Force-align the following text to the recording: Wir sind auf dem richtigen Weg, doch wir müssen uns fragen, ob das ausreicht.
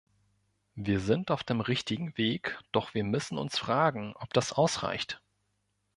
Wir 0.73 0.99
sind 0.99 1.29
auf 1.29 1.43
dem 1.43 1.61
richtigen 1.61 2.17
Weg, 2.17 2.57
doch 2.71 2.95
wir 2.95 3.03
müssen 3.03 3.37
uns 3.37 3.59
fragen, 3.59 4.15
ob 4.15 4.33
das 4.33 4.51
ausreicht. 4.51 5.21